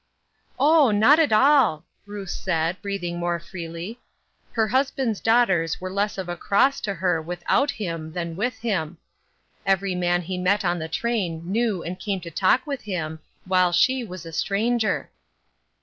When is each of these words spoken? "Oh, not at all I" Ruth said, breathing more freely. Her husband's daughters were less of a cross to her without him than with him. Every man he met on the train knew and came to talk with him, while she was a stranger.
"Oh, 0.59 0.89
not 0.89 1.19
at 1.19 1.31
all 1.31 1.85
I" 1.85 2.01
Ruth 2.09 2.31
said, 2.31 2.81
breathing 2.81 3.19
more 3.19 3.39
freely. 3.39 3.99
Her 4.53 4.67
husband's 4.69 5.19
daughters 5.19 5.79
were 5.79 5.91
less 5.93 6.17
of 6.17 6.27
a 6.27 6.35
cross 6.35 6.81
to 6.81 6.95
her 6.95 7.21
without 7.21 7.69
him 7.69 8.11
than 8.13 8.35
with 8.35 8.57
him. 8.57 8.97
Every 9.63 9.93
man 9.93 10.23
he 10.23 10.39
met 10.39 10.65
on 10.65 10.79
the 10.79 10.87
train 10.87 11.51
knew 11.51 11.83
and 11.83 11.99
came 11.99 12.19
to 12.21 12.31
talk 12.31 12.65
with 12.65 12.81
him, 12.81 13.19
while 13.45 13.71
she 13.71 14.03
was 14.03 14.25
a 14.25 14.31
stranger. 14.33 15.11